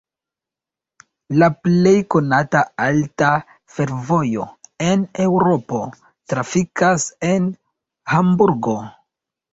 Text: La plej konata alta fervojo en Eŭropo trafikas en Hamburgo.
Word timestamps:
La 1.41 1.49
plej 1.65 1.91
konata 2.15 2.61
alta 2.87 3.29
fervojo 3.75 4.47
en 4.89 5.03
Eŭropo 5.27 5.83
trafikas 6.35 7.07
en 7.33 7.47
Hamburgo. 8.15 8.79